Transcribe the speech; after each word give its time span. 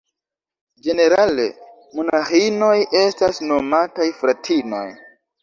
Ĝenerale 0.85 1.45
monaĥinoj 1.99 2.73
estas 3.03 3.43
nomataj 3.53 4.09
"fratinoj". 4.25 4.85